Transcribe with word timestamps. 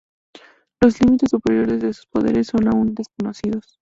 Los 0.81 0.99
límites 0.99 1.29
superiores 1.29 1.79
de 1.79 1.93
sus 1.93 2.07
poderes 2.07 2.47
son 2.47 2.67
aún 2.67 2.95
desconocidos. 2.95 3.67